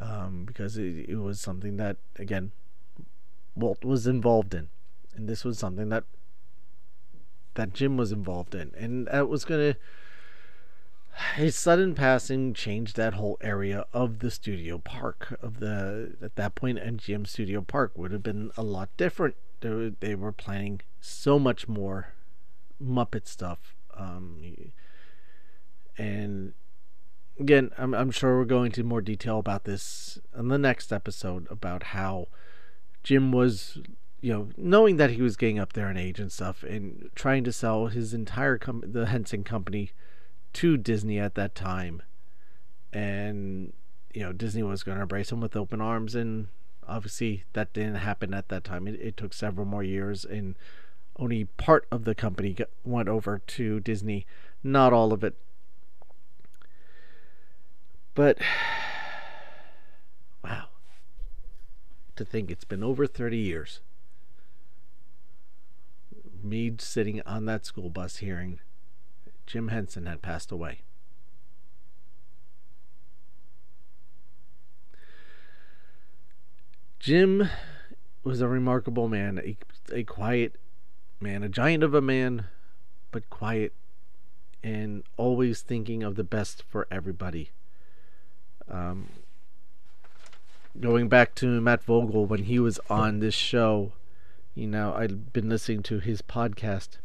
Um, 0.00 0.44
because 0.44 0.78
it, 0.78 1.08
it 1.08 1.16
was 1.16 1.40
something 1.40 1.76
that 1.78 1.96
again 2.14 2.52
Walt 3.56 3.84
was 3.84 4.06
involved 4.06 4.54
in, 4.54 4.68
and 5.18 5.28
this 5.28 5.44
was 5.44 5.58
something 5.58 5.88
that 5.90 6.04
that 7.54 7.74
Jim 7.74 7.96
was 7.96 8.12
involved 8.12 8.54
in, 8.54 8.70
and 8.78 9.08
that 9.08 9.28
was 9.28 9.44
gonna 9.44 9.76
his 11.34 11.56
sudden 11.56 11.96
passing 11.96 12.54
changed 12.54 12.96
that 12.96 13.14
whole 13.14 13.36
area 13.40 13.84
of 13.92 14.20
the 14.20 14.30
studio 14.30 14.78
park 14.78 15.36
of 15.42 15.58
the 15.58 16.16
at 16.22 16.36
that 16.36 16.54
point 16.54 16.78
MGM 16.78 17.26
Studio 17.26 17.60
Park 17.60 17.92
would 17.96 18.12
have 18.12 18.22
been 18.22 18.52
a 18.56 18.62
lot 18.62 18.88
different. 18.96 19.34
They 19.60 19.70
were, 19.70 19.90
they 19.98 20.14
were 20.14 20.30
planning 20.30 20.80
so 21.00 21.38
much 21.38 21.66
more 21.66 22.12
Muppet 22.80 23.26
stuff, 23.26 23.74
um, 23.96 24.70
and 25.98 26.52
again, 27.40 27.72
I'm 27.76 27.92
I'm 27.92 28.12
sure 28.12 28.38
we're 28.38 28.44
going 28.44 28.66
into 28.66 28.84
more 28.84 29.02
detail 29.02 29.40
about 29.40 29.64
this 29.64 30.20
in 30.38 30.46
the 30.46 30.58
next 30.58 30.92
episode 30.92 31.48
about 31.50 31.82
how 31.82 32.28
Jim 33.02 33.32
was 33.32 33.78
you 34.20 34.32
know, 34.32 34.48
knowing 34.56 34.96
that 34.96 35.10
he 35.10 35.22
was 35.22 35.36
getting 35.36 35.58
up 35.58 35.74
there 35.74 35.90
in 35.90 35.96
age 35.96 36.18
and 36.18 36.32
stuff, 36.32 36.62
and 36.62 37.10
trying 37.14 37.44
to 37.44 37.52
sell 37.52 37.86
his 37.86 38.12
entire 38.12 38.58
com- 38.58 38.82
the 38.84 39.06
Henson 39.06 39.44
company 39.44 39.92
to 40.54 40.76
Disney 40.76 41.18
at 41.18 41.34
that 41.36 41.54
time. 41.54 42.02
And, 42.92 43.72
you 44.12 44.22
know, 44.22 44.32
Disney 44.32 44.62
was 44.62 44.82
going 44.82 44.96
to 44.96 45.02
embrace 45.02 45.30
him 45.30 45.40
with 45.40 45.54
open 45.54 45.80
arms. 45.80 46.14
And 46.14 46.48
obviously, 46.86 47.44
that 47.52 47.72
didn't 47.72 47.96
happen 47.96 48.34
at 48.34 48.48
that 48.48 48.64
time. 48.64 48.88
It, 48.88 49.00
it 49.00 49.16
took 49.16 49.32
several 49.32 49.66
more 49.66 49.84
years, 49.84 50.24
and 50.24 50.56
only 51.16 51.44
part 51.44 51.86
of 51.92 52.04
the 52.04 52.14
company 52.14 52.54
got, 52.54 52.70
went 52.84 53.08
over 53.08 53.38
to 53.38 53.80
Disney, 53.80 54.26
not 54.64 54.92
all 54.92 55.12
of 55.12 55.22
it. 55.22 55.36
But, 58.16 58.38
wow. 60.42 60.64
To 62.16 62.24
think 62.24 62.50
it's 62.50 62.64
been 62.64 62.82
over 62.82 63.06
30 63.06 63.36
years. 63.36 63.80
Me 66.42 66.74
sitting 66.78 67.20
on 67.26 67.46
that 67.46 67.66
school 67.66 67.90
bus 67.90 68.18
hearing 68.18 68.60
Jim 69.46 69.68
Henson 69.68 70.06
had 70.06 70.22
passed 70.22 70.52
away. 70.52 70.80
Jim 76.98 77.48
was 78.22 78.40
a 78.40 78.48
remarkable 78.48 79.08
man, 79.08 79.38
a, 79.38 79.56
a 79.90 80.04
quiet 80.04 80.56
man, 81.20 81.42
a 81.42 81.48
giant 81.48 81.82
of 81.82 81.94
a 81.94 82.02
man, 82.02 82.44
but 83.10 83.30
quiet 83.30 83.72
and 84.62 85.04
always 85.16 85.62
thinking 85.62 86.02
of 86.02 86.16
the 86.16 86.24
best 86.24 86.62
for 86.68 86.86
everybody. 86.90 87.50
Um, 88.68 89.08
going 90.78 91.08
back 91.08 91.34
to 91.36 91.60
Matt 91.60 91.84
Vogel 91.84 92.26
when 92.26 92.44
he 92.44 92.58
was 92.58 92.78
on 92.90 93.20
this 93.20 93.34
show, 93.34 93.92
you 94.58 94.66
know, 94.66 94.92
I've 94.92 95.32
been 95.32 95.48
listening 95.48 95.84
to 95.84 96.00
his 96.00 96.20
podcast, 96.20 96.98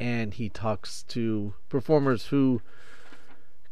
and 0.00 0.32
he 0.32 0.48
talks 0.48 1.02
to 1.08 1.52
performers 1.68 2.26
who 2.26 2.62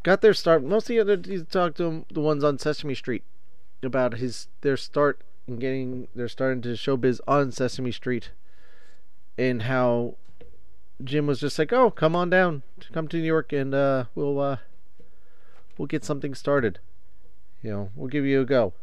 got 0.02 0.21
their 0.21 0.35
start. 0.35 0.62
Mostly, 0.62 1.00
other 1.00 1.18
he 1.25 1.42
talked 1.42 1.78
to 1.78 2.04
the 2.12 2.21
ones 2.21 2.44
on 2.44 2.59
Sesame 2.59 2.94
Street 2.94 3.25
about 3.82 4.18
his 4.18 4.49
their 4.61 4.76
start 4.76 5.23
and 5.47 5.59
getting 5.59 6.09
their 6.14 6.28
starting 6.28 6.61
to 6.62 6.75
showbiz 6.75 7.21
on 7.26 7.52
Sesame 7.52 7.90
Street, 7.90 8.32
and 9.38 9.62
how 9.62 10.16
Jim 11.02 11.26
was 11.26 11.40
just 11.40 11.59
like, 11.59 11.73
"Oh, 11.73 11.90
come 11.90 12.14
on 12.14 12.28
down, 12.28 12.64
come 12.92 13.09
to 13.09 13.16
New 13.16 13.25
York, 13.25 13.54
and 13.54 13.75
uh, 13.75 14.04
we'll 14.14 14.38
uh, 14.38 14.59
we'll 15.78 15.87
get 15.87 16.04
something 16.04 16.35
started." 16.35 16.80
you 17.62 17.71
know, 17.71 17.90
we'll 17.94 18.09
give 18.09 18.26
you 18.26 18.40
a 18.40 18.44
go. 18.44 18.75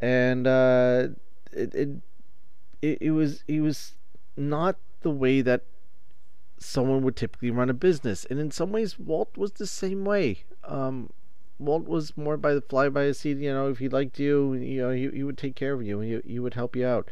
And 0.00 0.46
uh, 0.46 1.08
it, 1.52 1.74
it 1.74 1.88
it 2.86 2.98
it 3.00 3.10
was 3.10 3.44
it 3.48 3.60
was 3.60 3.94
not 4.36 4.76
the 5.02 5.10
way 5.10 5.40
that 5.40 5.62
someone 6.58 7.02
would 7.02 7.16
typically 7.16 7.50
run 7.50 7.70
a 7.70 7.74
business, 7.74 8.26
and 8.30 8.38
in 8.40 8.50
some 8.50 8.72
ways, 8.72 8.98
Walt 8.98 9.36
was 9.36 9.52
the 9.52 9.66
same 9.66 10.04
way. 10.04 10.44
Um, 10.64 11.10
Walt 11.58 11.86
was 11.86 12.16
more 12.16 12.36
by 12.36 12.54
the 12.54 12.60
fly 12.60 12.88
by 12.88 13.06
the 13.06 13.14
seat. 13.14 13.38
You 13.38 13.52
know, 13.52 13.68
if 13.68 13.78
he 13.78 13.88
liked 13.88 14.18
you, 14.18 14.54
you 14.54 14.82
know, 14.82 14.90
he, 14.90 15.10
he 15.10 15.22
would 15.22 15.38
take 15.38 15.56
care 15.56 15.74
of 15.74 15.82
you, 15.82 16.00
and 16.00 16.22
he, 16.24 16.32
he 16.32 16.38
would 16.38 16.54
help 16.54 16.76
you 16.76 16.86
out. 16.86 17.08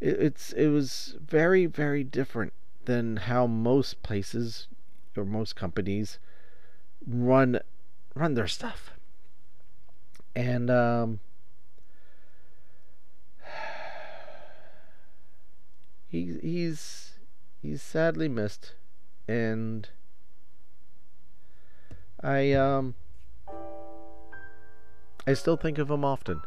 It, 0.00 0.20
it's 0.20 0.52
it 0.52 0.68
was 0.68 1.16
very 1.24 1.66
very 1.66 2.04
different 2.04 2.52
than 2.84 3.16
how 3.16 3.46
most 3.46 4.02
places 4.02 4.68
or 5.16 5.24
most 5.24 5.56
companies 5.56 6.18
run 7.06 7.60
run 8.14 8.34
their 8.34 8.46
stuff 8.46 8.92
and 10.38 10.70
um, 10.70 11.18
he, 16.08 16.38
he's 16.42 17.12
he's 17.62 17.82
sadly 17.82 18.28
missed, 18.28 18.74
and 19.28 19.88
I 22.22 22.52
um 22.52 22.94
I 25.26 25.34
still 25.34 25.56
think 25.56 25.78
of 25.78 25.90
him 25.90 26.04
often, 26.04 26.40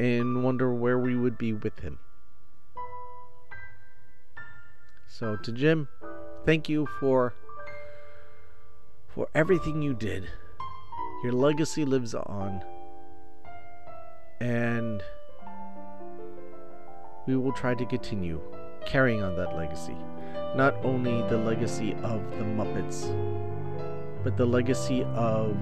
and 0.00 0.42
wonder 0.42 0.74
where 0.74 0.98
we 0.98 1.16
would 1.16 1.38
be 1.38 1.52
with 1.52 1.78
him. 1.78 2.00
So 5.06 5.36
to 5.36 5.52
Jim, 5.52 5.88
thank 6.44 6.68
you 6.68 6.86
for 6.98 7.32
for 9.06 9.28
everything 9.34 9.80
you 9.80 9.94
did. 9.94 10.28
Your 11.22 11.32
legacy 11.32 11.84
lives 11.84 12.14
on. 12.14 12.62
And 14.40 15.02
we 17.26 17.36
will 17.36 17.52
try 17.52 17.74
to 17.74 17.84
continue 17.84 18.40
carrying 18.84 19.22
on 19.22 19.34
that 19.36 19.56
legacy. 19.56 19.96
Not 20.54 20.74
only 20.84 21.22
the 21.28 21.36
legacy 21.36 21.94
of 22.02 22.22
the 22.38 22.44
Muppets, 22.44 23.12
but 24.22 24.36
the 24.36 24.46
legacy 24.46 25.02
of 25.14 25.56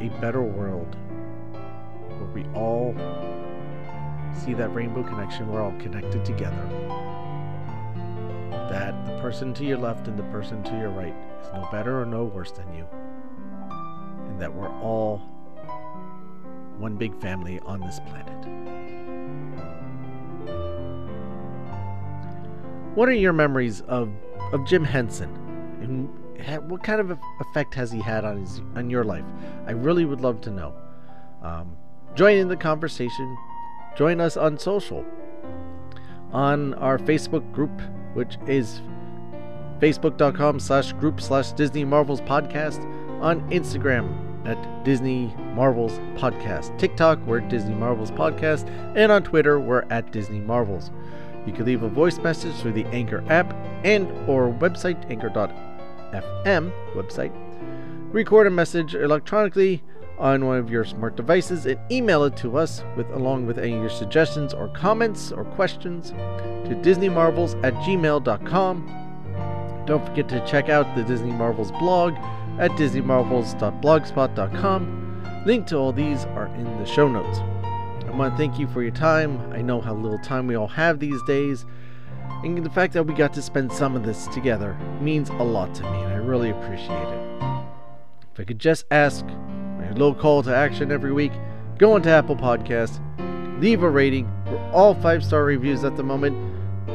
a 0.00 0.10
better 0.20 0.42
world 0.42 0.96
where 2.08 2.30
we 2.32 2.44
all 2.54 2.94
see 4.32 4.54
that 4.54 4.74
rainbow 4.74 5.02
connection, 5.02 5.48
we're 5.48 5.62
all 5.62 5.76
connected 5.78 6.24
together. 6.24 6.56
That 8.70 9.06
the 9.06 9.18
person 9.20 9.52
to 9.54 9.64
your 9.64 9.78
left 9.78 10.08
and 10.08 10.18
the 10.18 10.24
person 10.24 10.62
to 10.64 10.70
your 10.72 10.90
right 10.90 11.14
is 11.42 11.48
no 11.52 11.68
better 11.70 12.00
or 12.00 12.06
no 12.06 12.24
worse 12.24 12.50
than 12.50 12.72
you 12.74 12.86
And 14.28 14.40
that 14.40 14.52
we're 14.52 14.68
all 14.80 15.18
one 16.78 16.96
big 16.96 17.18
family 17.20 17.60
on 17.60 17.80
this 17.80 18.00
planet. 18.00 18.77
What 22.98 23.08
are 23.08 23.12
your 23.12 23.32
memories 23.32 23.82
of, 23.82 24.10
of 24.52 24.66
Jim 24.66 24.82
Henson? 24.82 25.30
And 25.80 26.68
what 26.68 26.82
kind 26.82 27.00
of 27.00 27.16
effect 27.38 27.72
has 27.74 27.92
he 27.92 28.00
had 28.00 28.24
on 28.24 28.40
his 28.40 28.60
on 28.74 28.90
your 28.90 29.04
life? 29.04 29.24
I 29.68 29.70
really 29.70 30.04
would 30.04 30.20
love 30.20 30.40
to 30.40 30.50
know. 30.50 30.74
Um, 31.40 31.76
join 32.16 32.38
in 32.38 32.48
the 32.48 32.56
conversation. 32.56 33.38
Join 33.96 34.20
us 34.20 34.36
on 34.36 34.58
social. 34.58 35.04
On 36.32 36.74
our 36.74 36.98
Facebook 36.98 37.52
group, 37.52 37.80
which 38.14 38.36
is 38.48 38.82
facebook.com 39.78 40.58
slash 40.58 40.92
group 40.94 41.20
slash 41.20 41.52
Disney 41.52 41.84
Marvels 41.84 42.20
podcast. 42.22 42.82
On 43.22 43.48
Instagram, 43.50 44.28
at 44.48 44.84
Disney 44.84 45.32
Marvels 45.54 45.98
Podcast. 46.16 46.76
TikTok, 46.78 47.18
we're 47.26 47.40
Disney 47.40 47.74
Marvels 47.74 48.10
Podcast. 48.10 48.66
And 48.96 49.12
on 49.12 49.22
Twitter, 49.22 49.60
we're 49.60 49.84
at 49.90 50.10
Disney 50.10 50.40
Marvels. 50.40 50.90
You 51.48 51.54
can 51.54 51.64
leave 51.64 51.82
a 51.82 51.88
voice 51.88 52.18
message 52.18 52.54
through 52.56 52.72
the 52.72 52.84
Anchor 52.88 53.24
app 53.30 53.56
and 53.82 54.06
or 54.28 54.52
website, 54.52 55.10
anchor.fm 55.10 56.70
website. 56.94 57.32
Record 58.12 58.46
a 58.46 58.50
message 58.50 58.94
electronically 58.94 59.82
on 60.18 60.44
one 60.44 60.58
of 60.58 60.70
your 60.70 60.84
smart 60.84 61.16
devices 61.16 61.64
and 61.64 61.80
email 61.90 62.24
it 62.24 62.36
to 62.36 62.58
us 62.58 62.84
with 62.98 63.08
along 63.12 63.46
with 63.46 63.58
any 63.58 63.72
of 63.72 63.80
your 63.80 63.88
suggestions 63.88 64.52
or 64.52 64.68
comments 64.68 65.32
or 65.32 65.44
questions 65.44 66.10
to 66.10 66.78
disneymarvels 66.82 67.58
at 67.64 67.72
gmail.com. 67.76 69.84
Don't 69.86 70.04
forget 70.04 70.28
to 70.28 70.46
check 70.46 70.68
out 70.68 70.94
the 70.94 71.02
Disney 71.02 71.32
Marvels 71.32 71.72
blog 71.72 72.12
at 72.58 72.72
disneymarvels.blogspot.com. 72.72 75.42
Link 75.46 75.66
to 75.68 75.76
all 75.76 75.94
these 75.94 76.26
are 76.26 76.48
in 76.56 76.78
the 76.78 76.84
show 76.84 77.08
notes. 77.08 77.38
Want 78.18 78.34
to 78.34 78.36
thank 78.36 78.58
you 78.58 78.66
for 78.66 78.82
your 78.82 78.90
time. 78.90 79.52
I 79.52 79.62
know 79.62 79.80
how 79.80 79.94
little 79.94 80.18
time 80.18 80.48
we 80.48 80.56
all 80.56 80.66
have 80.66 80.98
these 80.98 81.22
days, 81.22 81.64
and 82.42 82.66
the 82.66 82.70
fact 82.70 82.92
that 82.94 83.04
we 83.04 83.14
got 83.14 83.32
to 83.34 83.40
spend 83.40 83.72
some 83.72 83.94
of 83.94 84.04
this 84.04 84.26
together 84.26 84.76
means 85.00 85.28
a 85.30 85.34
lot 85.34 85.72
to 85.76 85.84
me, 85.84 86.02
and 86.02 86.14
I 86.14 86.16
really 86.16 86.50
appreciate 86.50 86.90
it. 86.90 87.42
If 88.32 88.40
I 88.40 88.42
could 88.42 88.58
just 88.58 88.86
ask 88.90 89.24
my 89.24 89.92
little 89.92 90.16
call 90.16 90.42
to 90.42 90.52
action 90.52 90.90
every 90.90 91.12
week, 91.12 91.30
go 91.78 91.94
into 91.94 92.10
Apple 92.10 92.34
Podcasts, 92.34 92.98
leave 93.60 93.84
a 93.84 93.88
rating. 93.88 94.28
We're 94.46 94.72
all 94.72 94.96
five 94.96 95.24
star 95.24 95.44
reviews 95.44 95.84
at 95.84 95.96
the 95.96 96.02
moment, 96.02 96.36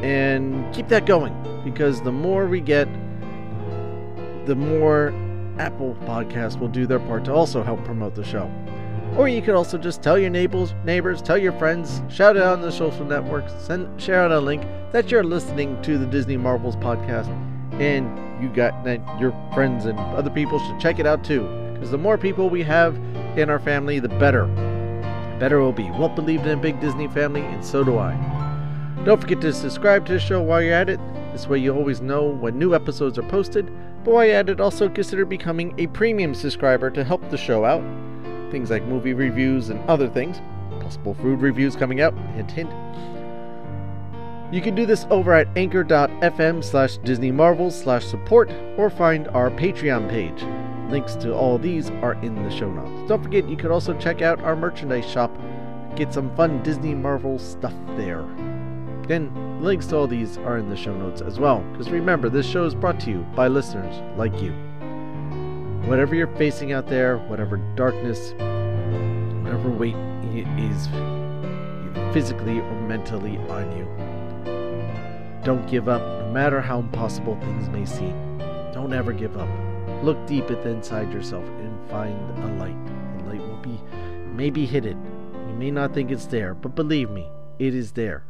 and 0.04 0.74
keep 0.74 0.88
that 0.88 1.06
going 1.06 1.34
because 1.64 2.02
the 2.02 2.12
more 2.12 2.44
we 2.46 2.60
get, 2.60 2.86
the 4.44 4.54
more 4.54 5.08
Apple 5.58 5.96
Podcasts 6.02 6.60
will 6.60 6.68
do 6.68 6.86
their 6.86 7.00
part 7.00 7.24
to 7.24 7.32
also 7.32 7.62
help 7.62 7.82
promote 7.82 8.14
the 8.14 8.24
show. 8.24 8.52
Or 9.16 9.28
you 9.28 9.42
could 9.42 9.54
also 9.54 9.78
just 9.78 10.02
tell 10.02 10.18
your 10.18 10.30
neighbors, 10.30 10.74
neighbors, 10.84 11.22
tell 11.22 11.38
your 11.38 11.52
friends, 11.52 12.02
shout 12.08 12.36
out 12.36 12.54
on 12.54 12.60
the 12.62 12.72
social 12.72 13.04
networks, 13.04 13.52
send 13.64 14.00
share 14.00 14.20
out 14.20 14.32
a 14.32 14.40
link 14.40 14.66
that 14.90 15.10
you're 15.10 15.22
listening 15.22 15.80
to 15.82 15.98
the 15.98 16.06
Disney 16.06 16.36
Marvels 16.36 16.74
podcast, 16.76 17.28
and 17.80 18.42
you 18.42 18.48
got 18.48 18.84
that 18.84 19.00
your 19.20 19.30
friends 19.54 19.86
and 19.86 19.98
other 19.98 20.30
people 20.30 20.58
should 20.58 20.80
check 20.80 20.98
it 20.98 21.06
out 21.06 21.22
too. 21.22 21.42
Because 21.74 21.92
the 21.92 21.98
more 21.98 22.18
people 22.18 22.50
we 22.50 22.62
have 22.64 22.96
in 23.38 23.50
our 23.50 23.60
family, 23.60 24.00
the 24.00 24.08
better. 24.08 24.46
Better 25.38 25.60
will 25.60 25.72
be. 25.72 25.90
Walt 25.92 26.16
believed 26.16 26.46
in 26.46 26.58
a 26.58 26.60
big 26.60 26.80
Disney 26.80 27.06
family, 27.08 27.42
and 27.42 27.64
so 27.64 27.84
do 27.84 27.98
I. 27.98 28.14
Don't 29.04 29.20
forget 29.20 29.40
to 29.42 29.52
subscribe 29.52 30.06
to 30.06 30.14
the 30.14 30.18
show 30.18 30.42
while 30.42 30.60
you're 30.60 30.74
at 30.74 30.88
it. 30.88 31.00
This 31.32 31.46
way 31.46 31.58
you 31.58 31.74
always 31.74 32.00
know 32.00 32.24
when 32.28 32.58
new 32.58 32.74
episodes 32.74 33.18
are 33.18 33.22
posted 33.24 33.70
but 34.04 34.12
while 34.12 34.30
at 34.30 34.50
it, 34.50 34.60
also 34.60 34.88
consider 34.90 35.24
becoming 35.24 35.74
a 35.78 35.86
premium 35.88 36.34
subscriber 36.34 36.90
to 36.90 37.02
help 37.02 37.28
the 37.30 37.38
show 37.38 37.64
out. 37.64 37.82
Things 38.54 38.70
like 38.70 38.84
movie 38.84 39.14
reviews 39.14 39.70
and 39.70 39.80
other 39.90 40.08
things. 40.08 40.40
Possible 40.80 41.14
food 41.14 41.40
reviews 41.40 41.74
coming 41.74 42.00
out, 42.00 42.16
hint 42.36 42.52
hint. 42.52 42.70
You 44.54 44.60
can 44.62 44.76
do 44.76 44.86
this 44.86 45.08
over 45.10 45.32
at 45.32 45.48
anchor.fm 45.56 46.62
slash 46.62 46.98
Disney 46.98 47.32
Marvels 47.32 47.76
slash 47.76 48.04
support 48.04 48.52
or 48.76 48.90
find 48.90 49.26
our 49.26 49.50
Patreon 49.50 50.08
page. 50.08 50.40
Links 50.88 51.16
to 51.16 51.34
all 51.34 51.58
these 51.58 51.90
are 51.90 52.14
in 52.22 52.36
the 52.44 52.50
show 52.56 52.70
notes. 52.70 53.08
Don't 53.08 53.24
forget 53.24 53.48
you 53.48 53.56
could 53.56 53.72
also 53.72 53.92
check 53.98 54.22
out 54.22 54.40
our 54.42 54.54
merchandise 54.54 55.10
shop. 55.10 55.36
Get 55.96 56.14
some 56.14 56.32
fun 56.36 56.62
Disney 56.62 56.94
Marvel 56.94 57.40
stuff 57.40 57.74
there. 57.96 58.20
Again, 59.02 59.64
links 59.64 59.86
to 59.86 59.96
all 59.96 60.06
these 60.06 60.38
are 60.38 60.58
in 60.58 60.70
the 60.70 60.76
show 60.76 60.94
notes 60.94 61.22
as 61.22 61.40
well, 61.40 61.58
because 61.72 61.90
remember, 61.90 62.28
this 62.28 62.46
show 62.46 62.64
is 62.66 62.74
brought 62.76 63.00
to 63.00 63.10
you 63.10 63.26
by 63.34 63.48
listeners 63.48 64.00
like 64.16 64.40
you. 64.40 64.54
Whatever 65.86 66.14
you're 66.14 66.34
facing 66.38 66.72
out 66.72 66.86
there, 66.86 67.18
whatever 67.18 67.58
darkness, 67.76 68.32
whatever 69.44 69.68
weight 69.68 69.94
is 70.58 70.88
physically 72.12 72.58
or 72.58 72.80
mentally 72.88 73.36
on 73.48 73.76
you, 73.76 73.84
don't 75.44 75.68
give 75.68 75.88
up, 75.88 76.00
no 76.00 76.32
matter 76.32 76.60
how 76.62 76.78
impossible 76.78 77.38
things 77.40 77.68
may 77.68 77.84
seem. 77.84 78.38
Don't 78.72 78.94
ever 78.94 79.12
give 79.12 79.36
up. 79.36 79.48
Look 80.02 80.26
deep 80.26 80.50
at 80.50 80.62
the 80.62 80.70
inside 80.70 81.12
yourself 81.12 81.44
and 81.44 81.90
find 81.90 82.18
a 82.42 82.46
light. 82.58 83.18
The 83.18 83.24
light 83.24 83.40
will 83.40 83.58
be 83.58 83.78
maybe 84.34 84.64
hidden. 84.64 84.98
You 85.48 85.54
may 85.54 85.70
not 85.70 85.92
think 85.92 86.10
it's 86.10 86.26
there, 86.26 86.54
but 86.54 86.74
believe 86.74 87.10
me, 87.10 87.28
it 87.58 87.74
is 87.74 87.92
there. 87.92 88.24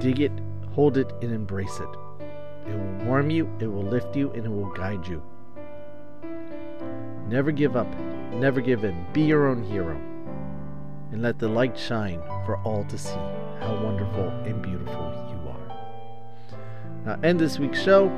Dig 0.00 0.20
it, 0.20 0.32
hold 0.72 0.98
it, 0.98 1.12
and 1.22 1.32
embrace 1.32 1.78
it. 1.78 1.88
It 2.66 2.74
will 2.74 3.06
warm 3.06 3.30
you, 3.30 3.48
it 3.60 3.68
will 3.68 3.84
lift 3.84 4.16
you, 4.16 4.32
and 4.32 4.44
it 4.44 4.50
will 4.50 4.72
guide 4.72 5.06
you. 5.06 5.22
Never 7.28 7.52
give 7.52 7.76
up. 7.76 7.86
Never 8.34 8.60
give 8.60 8.84
in. 8.84 9.06
Be 9.12 9.22
your 9.22 9.46
own 9.46 9.62
hero. 9.62 9.96
And 11.12 11.22
let 11.22 11.38
the 11.38 11.48
light 11.48 11.78
shine 11.78 12.20
for 12.46 12.56
all 12.64 12.84
to 12.84 12.98
see 12.98 13.10
how 13.60 13.80
wonderful 13.82 14.28
and 14.44 14.62
beautiful 14.62 15.12
you 15.30 15.48
are. 15.48 16.56
Now, 17.04 17.20
end 17.22 17.38
this 17.38 17.58
week's 17.58 17.80
show. 17.80 18.08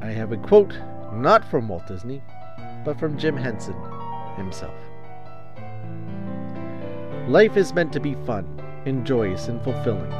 I 0.00 0.06
have 0.06 0.32
a 0.32 0.36
quote 0.36 0.74
not 1.12 1.48
from 1.50 1.68
Walt 1.68 1.86
Disney, 1.86 2.22
but 2.84 2.98
from 2.98 3.18
Jim 3.18 3.36
Henson 3.36 3.76
himself. 4.36 4.74
Life 7.28 7.56
is 7.56 7.72
meant 7.72 7.92
to 7.92 8.00
be 8.00 8.16
fun, 8.26 8.60
and 8.84 9.06
joyous, 9.06 9.48
and 9.48 9.62
fulfilling. 9.62 10.12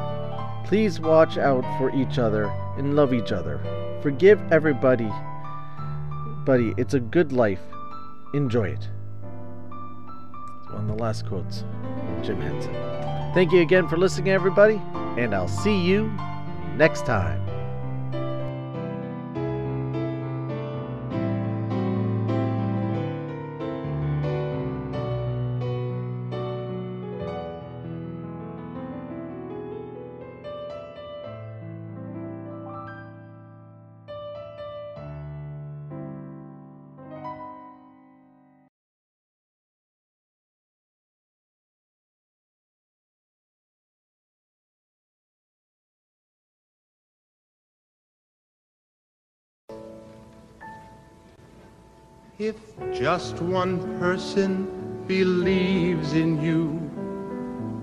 Please 0.64 1.00
watch 1.00 1.36
out 1.36 1.64
for 1.78 1.90
each 1.96 2.18
other 2.18 2.44
and 2.76 2.94
love 2.94 3.12
each 3.12 3.32
other. 3.32 3.60
Forgive 4.02 4.40
everybody. 4.52 5.10
Buddy, 6.44 6.74
it's 6.76 6.94
a 6.94 7.00
good 7.00 7.32
life. 7.32 7.60
Enjoy 8.34 8.68
it. 8.68 8.88
One 10.70 10.82
of 10.82 10.88
the 10.88 10.94
last 10.94 11.26
quotes 11.26 11.64
Jim 12.22 12.40
Henson. 12.40 12.72
Thank 13.34 13.52
you 13.52 13.60
again 13.60 13.88
for 13.88 13.96
listening, 13.96 14.32
everybody, 14.32 14.80
and 15.16 15.34
I'll 15.34 15.48
see 15.48 15.78
you 15.78 16.10
next 16.76 17.06
time. 17.06 17.51
If 52.42 52.56
just 52.92 53.40
one 53.40 53.78
person 54.00 55.04
believes 55.06 56.12
in 56.12 56.42
you, 56.42 56.80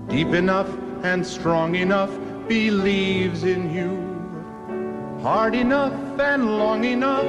deep 0.06 0.34
enough 0.34 0.68
and 1.02 1.26
strong 1.26 1.76
enough, 1.76 2.10
believes 2.46 3.44
in 3.44 3.72
you, 3.74 5.22
hard 5.22 5.54
enough 5.54 5.94
and 6.20 6.58
long 6.58 6.84
enough, 6.84 7.24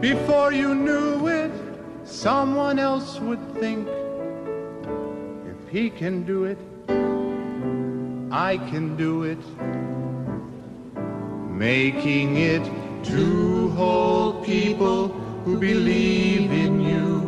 before 0.00 0.52
you 0.52 0.76
knew 0.76 1.26
it, 1.26 1.50
someone 2.04 2.78
else 2.78 3.18
would 3.18 3.44
think, 3.54 3.88
if 5.48 5.68
he 5.68 5.90
can 5.90 6.22
do 6.22 6.44
it, 6.44 6.58
I 8.30 8.58
can 8.70 8.94
do 8.96 9.24
it. 9.24 9.42
Making 11.50 12.36
it 12.36 12.62
two 13.02 13.70
whole 13.70 14.44
people 14.44 15.23
who 15.44 15.58
believe 15.58 16.50
in 16.50 16.80
you. 16.80 17.20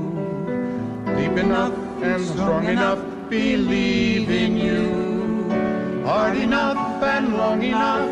Deep 1.17 1.37
enough 1.37 1.77
and 2.03 2.25
strong 2.25 2.65
enough, 2.67 2.99
believe 3.29 4.31
in 4.31 4.57
you. 4.57 6.03
Hard 6.05 6.37
enough 6.39 7.03
and 7.03 7.37
long 7.37 7.63
enough, 7.63 8.09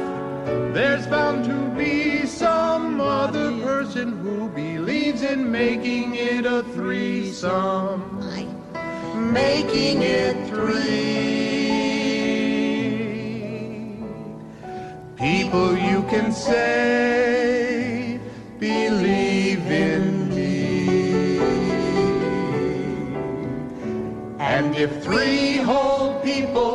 there's 0.75 1.07
bound 1.07 1.45
to 1.47 1.57
be 1.77 2.27
some 2.27 3.01
other 3.01 3.51
person 3.61 4.19
who 4.19 4.49
believes 4.51 5.23
in 5.23 5.51
making 5.51 6.15
it 6.17 6.45
a 6.45 6.63
threesome. 6.75 8.21
Making 9.33 10.03
it 10.03 10.49
three. 10.49 11.55
People 15.17 15.79
you 15.79 16.03
can 16.11 16.31
say, 16.31 17.24
If 24.77 25.05
three 25.05 25.59
whole 25.59 26.19
people, 26.21 26.74